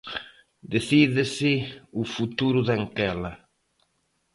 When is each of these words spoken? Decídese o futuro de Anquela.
Decídese 0.73 1.53
o 2.01 2.03
futuro 2.15 2.59
de 2.67 2.73
Anquela. 2.79 3.33